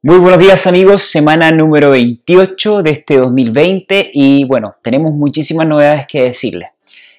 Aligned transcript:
Muy 0.00 0.18
buenos 0.18 0.38
días 0.38 0.64
amigos, 0.68 1.02
semana 1.02 1.50
número 1.50 1.90
28 1.90 2.84
de 2.84 2.90
este 2.90 3.16
2020 3.16 4.12
y 4.14 4.44
bueno, 4.44 4.74
tenemos 4.80 5.12
muchísimas 5.12 5.66
novedades 5.66 6.06
que 6.06 6.22
decirles. 6.22 6.68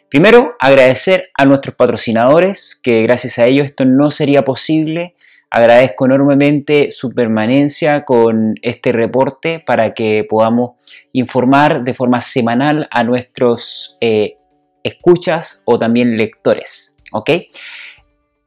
Primero, 0.08 0.56
agradecer 0.62 1.26
a 1.38 1.44
nuestros 1.44 1.76
patrocinadores, 1.76 2.80
que 2.82 3.04
gracias 3.04 3.38
a 3.38 3.48
ellos 3.48 3.66
esto 3.66 3.84
no 3.84 4.10
sería 4.12 4.46
posible. 4.46 5.14
Agradezco 5.50 6.06
enormemente 6.06 6.94
su 6.94 7.14
permanencia 7.14 8.06
con 8.06 8.56
este 8.62 8.94
reporte 8.94 9.60
para 9.60 9.94
que 9.94 10.24
podamos 10.24 10.78
informar 11.12 11.84
de 11.84 11.94
forma 11.94 12.22
semanal 12.22 12.88
a 12.92 13.04
nuestros 13.04 13.98
eh, 14.00 14.38
escuchas 14.84 15.64
o 15.66 15.78
también 15.78 16.16
lectores. 16.16 16.98
¿Ok? 17.12 17.30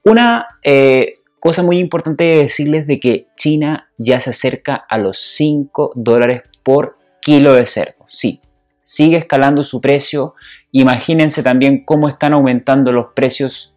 Una 0.05 0.47
eh, 0.63 1.17
cosa 1.43 1.65
muy 1.65 1.81
importante 1.81 2.23
decirles 2.23 2.87
de 2.87 3.01
que 3.01 3.27
China 3.37 3.91
ya 3.99 4.21
se 4.21 4.31
acerca 4.31 4.77
a 4.77 4.97
los 4.97 5.19
5 5.19 5.91
dólares 5.97 6.43
por 6.63 6.95
kilo 7.21 7.55
de 7.55 7.67
cerdo. 7.67 8.07
Sí, 8.09 8.41
sigue 8.85 9.17
escalando 9.17 9.65
su 9.65 9.81
precio. 9.81 10.37
Imagínense 10.71 11.43
también 11.43 11.85
cómo 11.85 12.09
están 12.09 12.33
aumentando 12.33 12.93
los 12.93 13.07
precios 13.13 13.75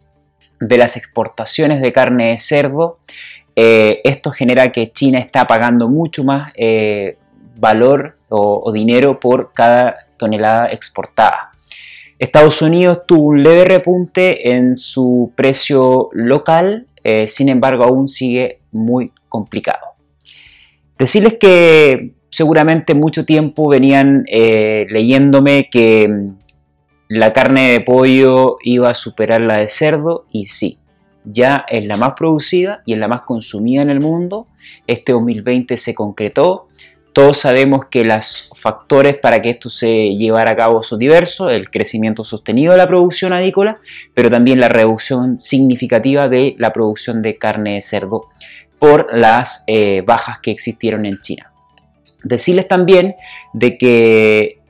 de 0.60 0.78
las 0.78 0.96
exportaciones 0.96 1.82
de 1.82 1.92
carne 1.92 2.28
de 2.28 2.38
cerdo. 2.38 2.98
Eh, 3.56 4.00
esto 4.04 4.30
genera 4.30 4.70
que 4.70 4.92
China 4.92 5.18
está 5.18 5.48
pagando 5.48 5.88
mucho 5.88 6.22
más 6.22 6.52
eh, 6.54 7.18
valor 7.56 8.14
o 8.28 8.70
dinero 8.70 9.18
por 9.18 9.52
cada 9.52 9.96
tonelada 10.18 10.68
exportada. 10.68 11.55
Estados 12.18 12.62
Unidos 12.62 13.02
tuvo 13.06 13.28
un 13.28 13.42
leve 13.42 13.64
repunte 13.64 14.50
en 14.50 14.76
su 14.76 15.32
precio 15.36 16.08
local 16.12 16.86
eh, 17.08 17.28
sin 17.28 17.48
embargo 17.48 17.84
aún 17.84 18.08
sigue 18.08 18.62
muy 18.72 19.12
complicado. 19.28 19.94
Decirles 20.98 21.34
que 21.38 22.14
seguramente 22.30 22.94
mucho 22.94 23.24
tiempo 23.24 23.68
venían 23.68 24.24
eh, 24.26 24.88
leyéndome 24.90 25.68
que 25.70 26.08
mm, 26.08 26.36
la 27.06 27.32
carne 27.32 27.70
de 27.70 27.80
pollo 27.80 28.56
iba 28.64 28.90
a 28.90 28.94
superar 28.94 29.40
la 29.40 29.58
de 29.58 29.68
cerdo 29.68 30.24
y 30.32 30.46
sí, 30.46 30.78
ya 31.22 31.64
es 31.68 31.86
la 31.86 31.96
más 31.96 32.14
producida 32.14 32.80
y 32.86 32.94
es 32.94 32.98
la 32.98 33.06
más 33.06 33.20
consumida 33.20 33.82
en 33.82 33.90
el 33.90 34.00
mundo. 34.00 34.48
Este 34.88 35.12
2020 35.12 35.76
se 35.76 35.94
concretó. 35.94 36.66
Todos 37.16 37.38
sabemos 37.38 37.86
que 37.86 38.04
los 38.04 38.50
factores 38.54 39.16
para 39.16 39.40
que 39.40 39.48
esto 39.48 39.70
se 39.70 40.10
llevara 40.10 40.50
a 40.50 40.56
cabo 40.56 40.82
son 40.82 40.98
diversos, 40.98 41.50
el 41.50 41.70
crecimiento 41.70 42.24
sostenido 42.24 42.72
de 42.72 42.76
la 42.76 42.86
producción 42.86 43.32
avícola, 43.32 43.78
pero 44.12 44.28
también 44.28 44.60
la 44.60 44.68
reducción 44.68 45.40
significativa 45.40 46.28
de 46.28 46.54
la 46.58 46.74
producción 46.74 47.22
de 47.22 47.38
carne 47.38 47.76
de 47.76 47.80
cerdo 47.80 48.26
por 48.78 49.16
las 49.16 49.64
eh, 49.66 50.02
bajas 50.06 50.40
que 50.40 50.50
existieron 50.50 51.06
en 51.06 51.18
China. 51.22 51.50
Decirles 52.22 52.68
también 52.68 53.16
de 53.54 53.78
que 53.78 54.60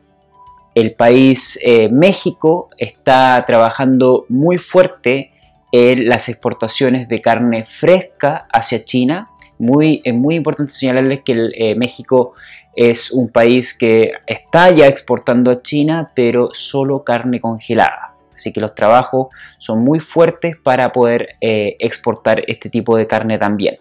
el 0.76 0.94
país 0.94 1.58
eh, 1.64 1.88
México 1.88 2.70
está 2.78 3.42
trabajando 3.44 4.24
muy 4.28 4.56
fuerte 4.56 5.32
en 5.72 6.08
las 6.08 6.28
exportaciones 6.28 7.08
de 7.08 7.20
carne 7.20 7.66
fresca 7.66 8.46
hacia 8.52 8.84
China 8.84 9.30
muy, 9.58 10.02
es 10.04 10.14
muy 10.14 10.34
importante 10.34 10.72
señalarles 10.72 11.22
que 11.22 11.50
eh, 11.54 11.74
México 11.76 12.34
es 12.74 13.10
un 13.10 13.30
país 13.30 13.76
que 13.76 14.12
está 14.26 14.70
ya 14.70 14.86
exportando 14.86 15.50
a 15.50 15.62
China, 15.62 16.12
pero 16.14 16.50
solo 16.52 17.04
carne 17.04 17.40
congelada. 17.40 18.14
Así 18.34 18.52
que 18.52 18.60
los 18.60 18.74
trabajos 18.74 19.28
son 19.58 19.82
muy 19.82 19.98
fuertes 19.98 20.56
para 20.56 20.92
poder 20.92 21.36
eh, 21.40 21.76
exportar 21.78 22.44
este 22.46 22.68
tipo 22.68 22.96
de 22.96 23.06
carne 23.06 23.38
también. 23.38 23.78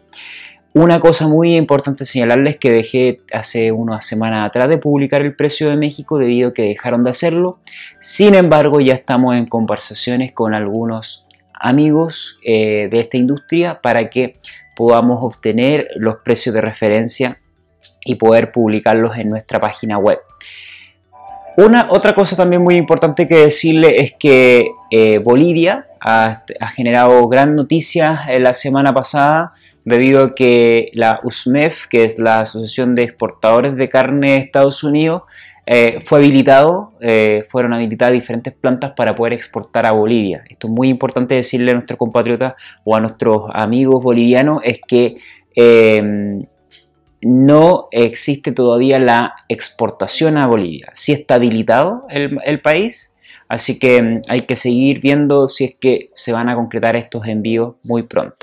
Una 0.73 0.99
cosa 0.99 1.27
muy 1.27 1.55
importante 1.55 2.03
señalarles 2.03 2.57
que 2.57 2.71
dejé 2.71 3.21
hace 3.33 3.71
unas 3.71 4.05
semanas 4.05 4.45
atrás 4.45 4.67
de 4.67 4.77
publicar 4.77 5.21
el 5.21 5.35
precio 5.35 5.69
de 5.69 5.77
México 5.77 6.17
debido 6.17 6.49
a 6.49 6.53
que 6.53 6.63
dejaron 6.63 7.03
de 7.03 7.11
hacerlo. 7.11 7.59
Sin 7.99 8.35
embargo, 8.35 8.79
ya 8.81 8.93
estamos 8.93 9.35
en 9.35 9.45
conversaciones 9.45 10.33
con 10.33 10.53
algunos 10.53 11.27
amigos 11.53 12.39
eh, 12.43 12.89
de 12.91 12.99
esta 12.99 13.15
industria 13.17 13.79
para 13.81 14.09
que 14.09 14.37
podamos 14.75 15.23
obtener 15.23 15.89
los 15.95 16.19
precios 16.21 16.53
de 16.53 16.61
referencia 16.61 17.39
y 18.05 18.15
poder 18.15 18.51
publicarlos 18.51 19.17
en 19.17 19.29
nuestra 19.29 19.59
página 19.59 19.97
web. 19.97 20.19
Una 21.57 21.87
otra 21.89 22.13
cosa 22.13 22.35
también 22.35 22.61
muy 22.61 22.75
importante 22.75 23.29
que 23.29 23.37
decirle 23.37 24.01
es 24.01 24.13
que 24.19 24.67
eh, 24.91 25.19
Bolivia 25.19 25.85
ha, 26.01 26.43
generado 26.75 27.27
gran 27.29 27.55
noticia 27.55 28.25
en 28.27 28.43
la 28.43 28.53
semana 28.53 28.93
pasada 28.93 29.53
debido 29.85 30.23
a 30.23 30.35
que 30.35 30.89
la 30.93 31.21
USMEF, 31.23 31.87
que 31.87 32.03
es 32.03 32.19
la 32.19 32.41
Asociación 32.41 32.93
de 32.93 33.03
Exportadores 33.03 33.75
de 33.75 33.87
Carne 33.87 34.31
de 34.31 34.37
Estados 34.37 34.83
Unidos, 34.83 35.21
eh, 35.67 35.99
fue 36.03 36.19
habilitado, 36.19 36.93
eh, 37.01 37.47
fueron 37.49 37.73
habilitadas 37.73 38.13
diferentes 38.13 38.53
plantas 38.53 38.93
para 38.95 39.15
poder 39.15 39.33
exportar 39.33 39.85
a 39.85 39.91
Bolivia. 39.91 40.43
Esto 40.49 40.67
es 40.67 40.73
muy 40.73 40.89
importante 40.89 41.35
decirle 41.35 41.71
a 41.71 41.73
nuestros 41.73 41.97
compatriotas 41.97 42.53
o 42.83 42.95
a 42.95 42.99
nuestros 42.99 43.49
amigos 43.53 44.03
bolivianos, 44.03 44.61
es 44.63 44.79
que 44.87 45.17
em, 45.55 46.45
no 47.23 47.87
existe 47.91 48.51
todavía 48.51 48.99
la 48.99 49.33
exportación 49.49 50.37
a 50.37 50.45
Bolivia. 50.45 50.89
Sí 50.93 51.13
está 51.13 51.35
habilitado 51.35 52.05
el, 52.09 52.61
país, 52.61 53.17
así 53.47 53.79
que 53.79 53.97
em, 53.97 54.21
hay 54.27 54.41
que 54.41 54.55
seguir 54.55 55.01
viendo 55.01 55.47
si 55.47 55.63
es 55.63 55.75
que 55.79 56.11
se 56.13 56.31
van 56.31 56.49
a 56.49 56.53
concretar 56.53 56.95
estos 56.95 57.25
envíos 57.25 57.81
muy 57.85 58.03
pronto. 58.03 58.37